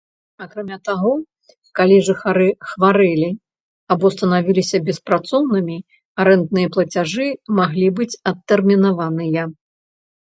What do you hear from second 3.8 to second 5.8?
або станавіліся беспрацоўнымі,